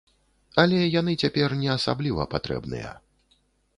[0.61, 2.89] Але яны цяпер не асабліва патрэбныя.